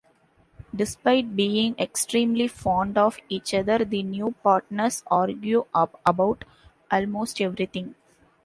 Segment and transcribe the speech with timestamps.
[0.75, 6.43] Despite being extremely fond of each other, the new partners argue about
[6.89, 7.93] almost everything.